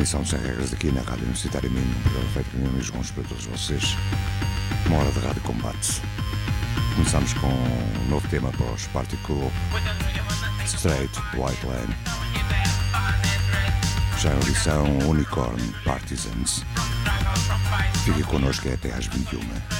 [0.00, 3.22] Emissão sem regras aqui na Rádio Universitária Minho, um programa feito por mim, Gomes, para
[3.24, 3.96] todos vocês.
[4.86, 6.00] Uma hora de rádio combate.
[6.94, 9.52] Começamos com um novo tema para os Party Cool,
[10.64, 11.94] Straight White Line.
[14.18, 16.64] Já em edição Unicorn Partisans.
[18.02, 19.79] Fique connosco até às 21.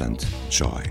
[0.00, 0.89] Constant joy.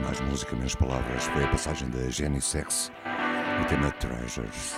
[0.00, 1.24] Mais música, menos palavras.
[1.24, 2.92] Foi a passagem da Jenny Sex
[3.60, 4.76] e tema Treasures.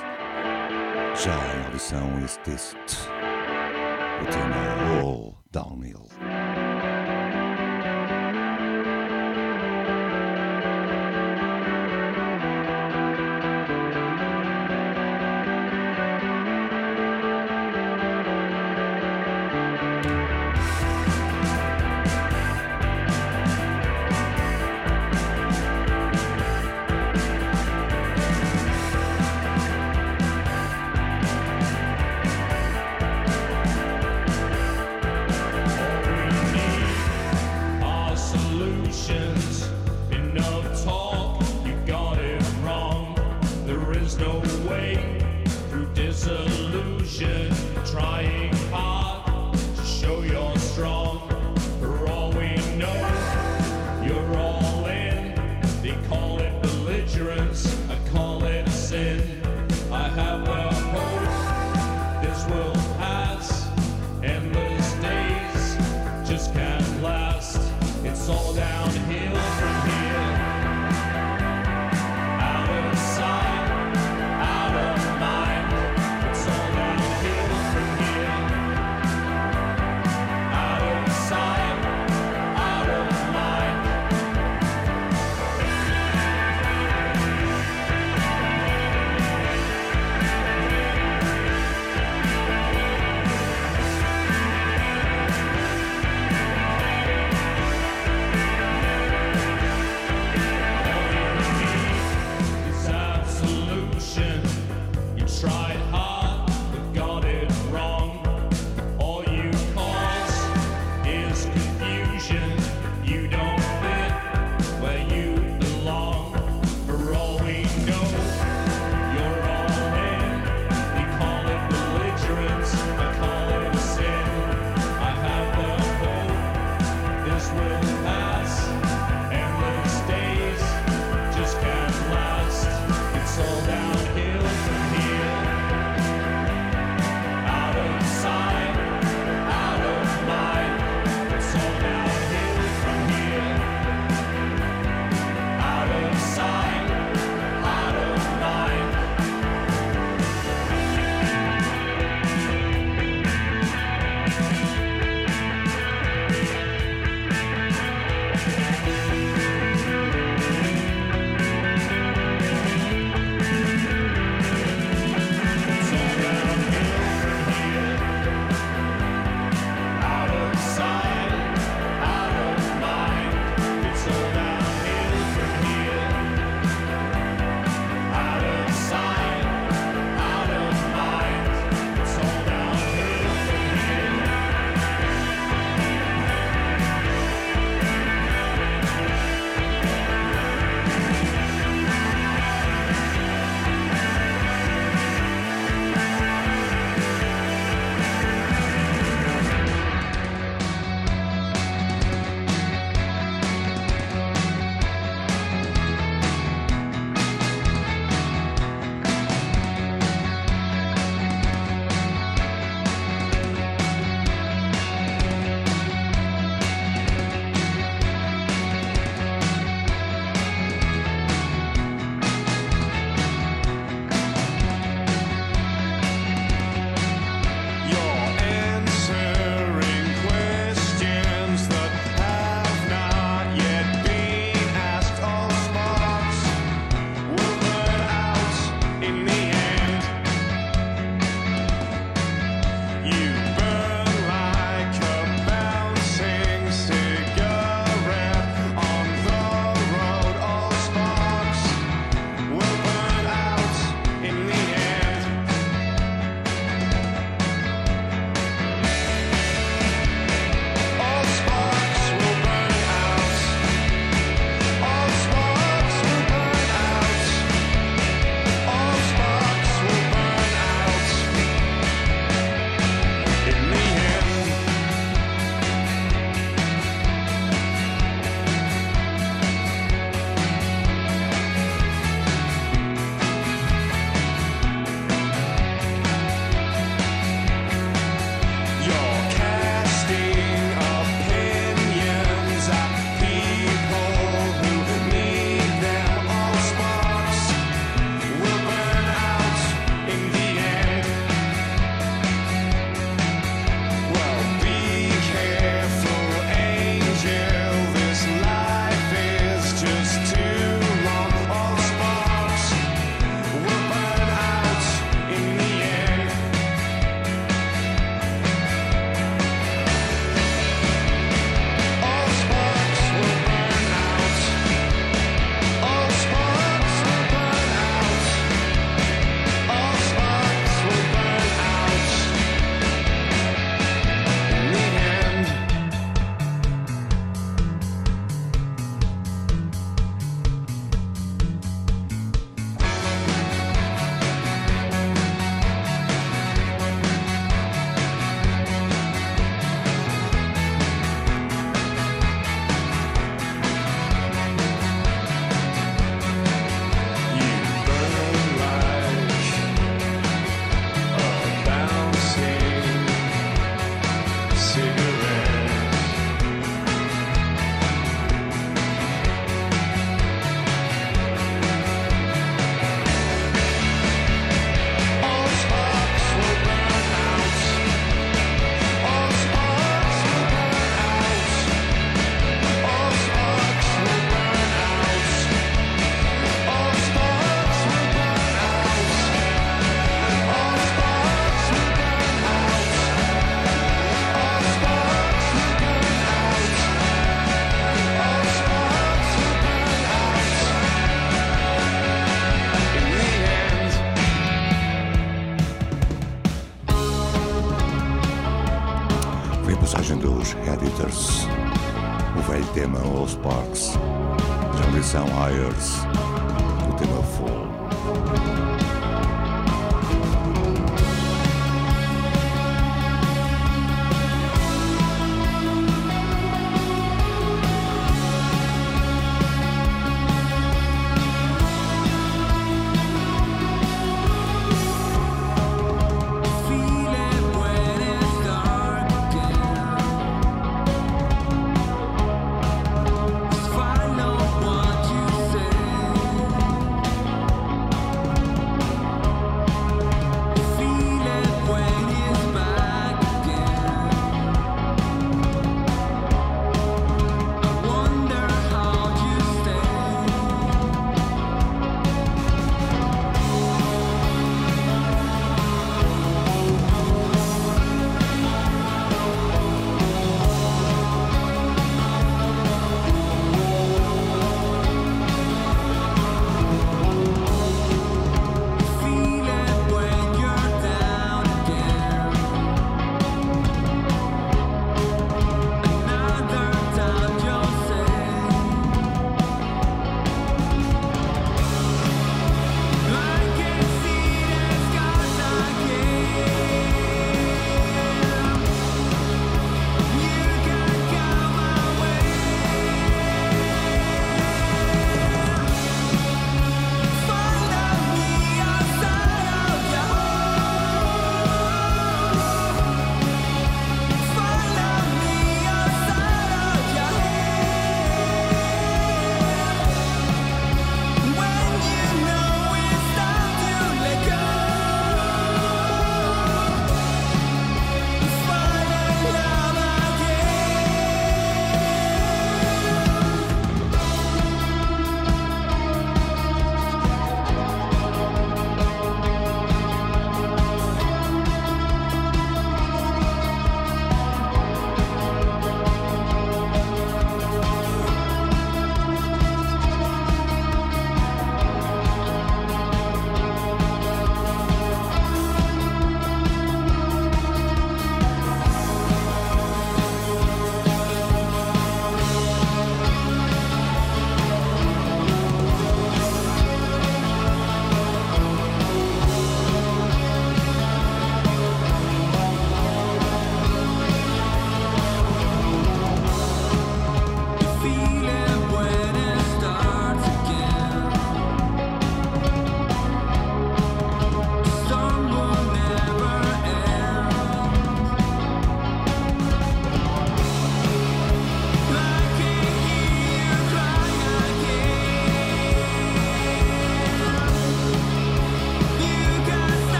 [1.14, 2.74] Já em audição Is This
[4.22, 6.15] o tema All Downhill.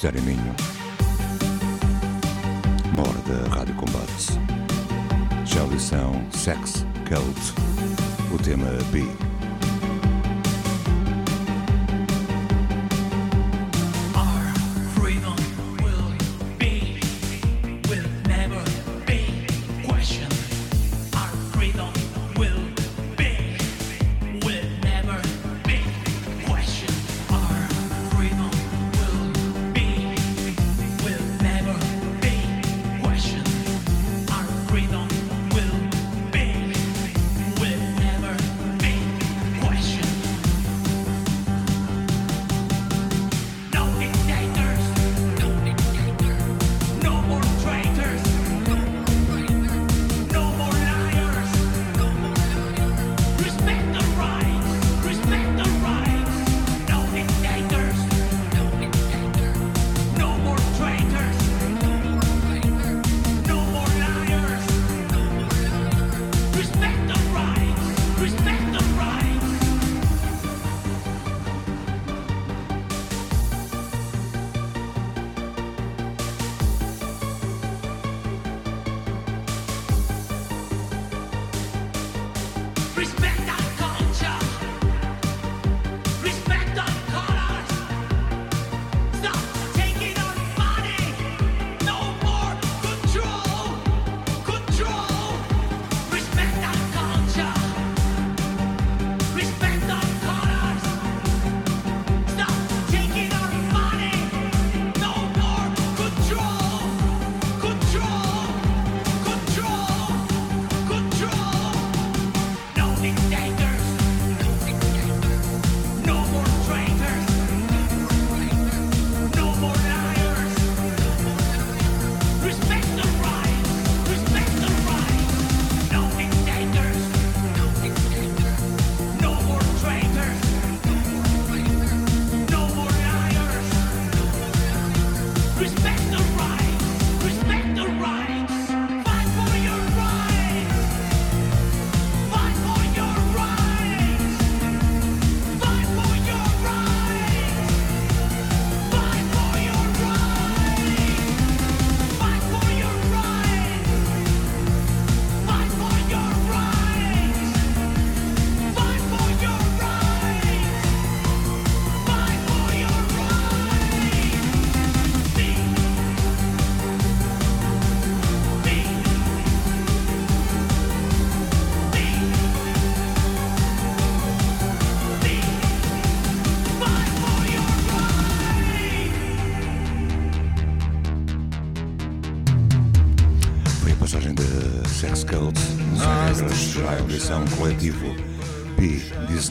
[0.00, 0.54] Universitário Minho.
[3.26, 4.40] Da Rádio Combate.
[5.44, 7.54] Já lição Sex Cult,
[8.32, 9.29] o tema B.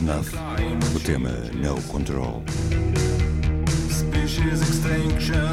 [0.01, 0.33] Enough,
[0.95, 2.41] o tema No Control.
[3.89, 5.48] Species extinction,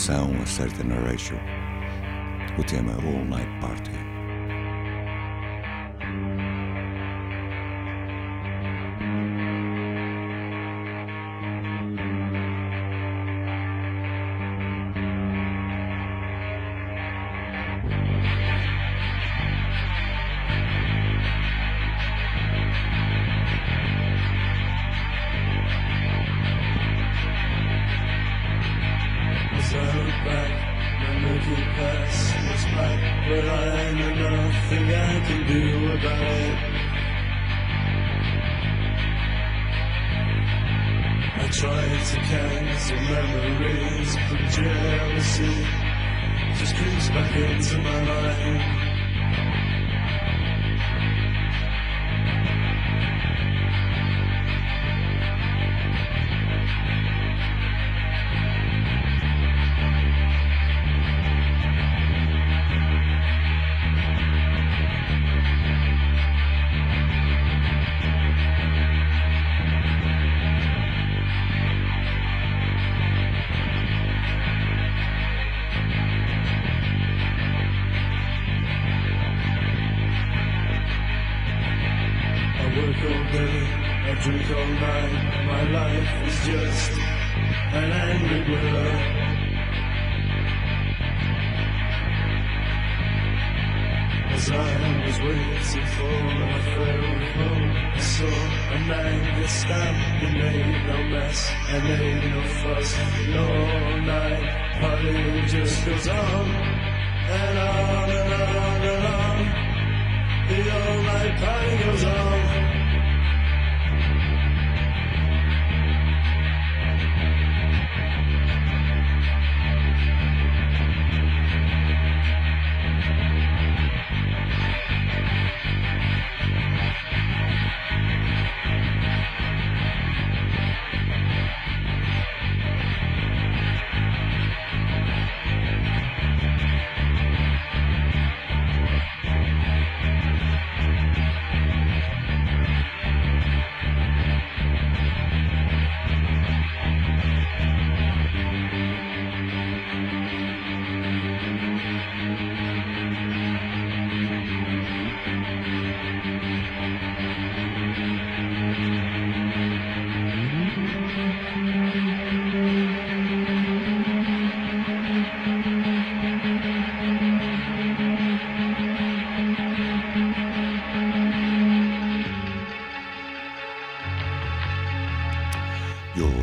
[0.00, 1.38] Audição, a certa Ratio.
[2.58, 3.99] O tema All Night Party.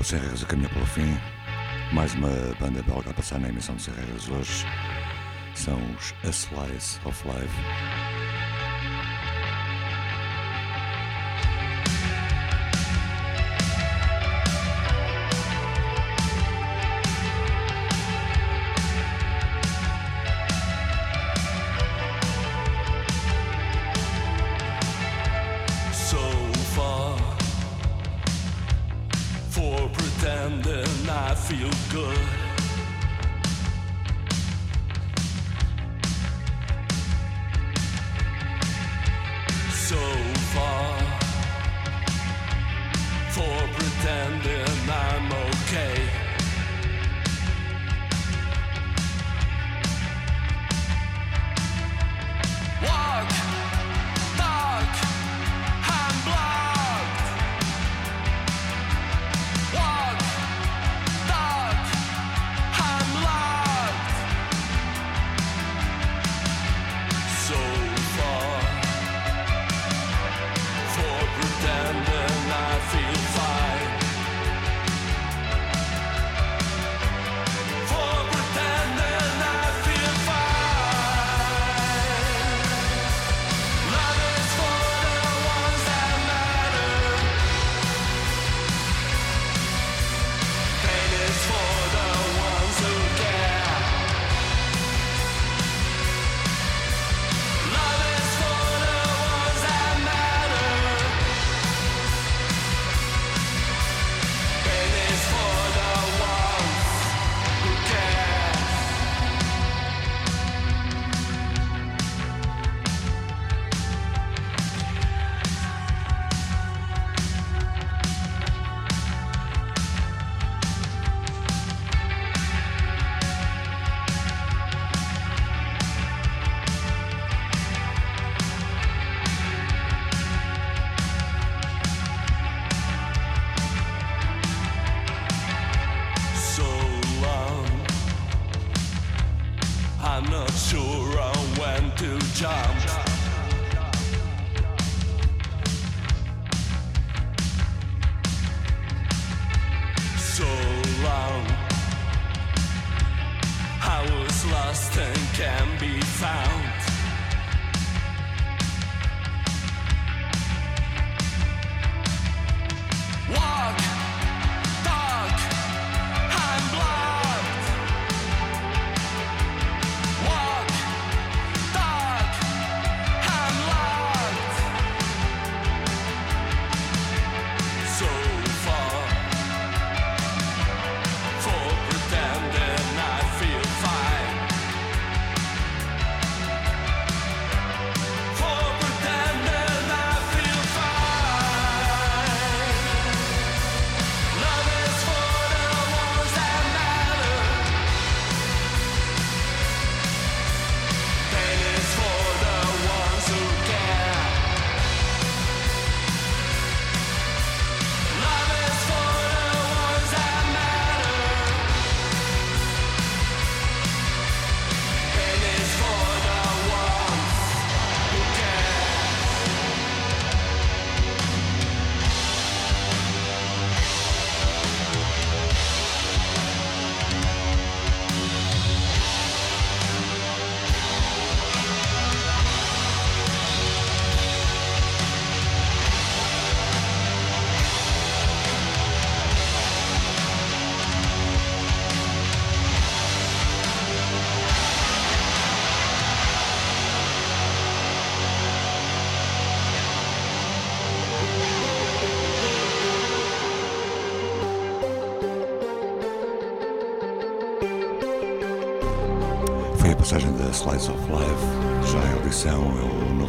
[0.08, 1.20] Sem Regras a caminhar pelo fim.
[1.92, 2.30] Mais uma
[2.62, 4.66] banda belga a passar na emissão de Sem Regras hoje.
[5.54, 8.17] São os A Slice of Life.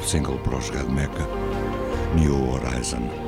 [0.08, 0.56] Single para
[0.88, 1.28] Mecca,
[2.16, 3.27] New Horizon.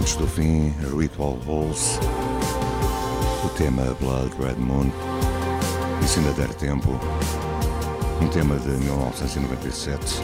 [0.00, 1.98] Antes do fim, Ritual Halls,
[3.44, 4.90] o tema Blood Red Moon,
[6.02, 6.98] e se ainda der tempo,
[8.22, 10.22] um tema de 1997,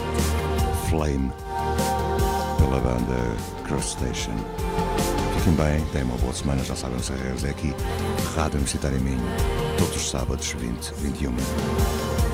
[0.89, 1.31] Flame,
[2.57, 3.35] pela banda
[3.67, 4.33] Crustacean.
[5.37, 7.75] Fiquem bem, tenham uma boa semana, já sabem, os regras é aqui,
[8.35, 9.21] Rádio Universitário em Minho,
[9.77, 12.26] todos os sábados, 20, 21.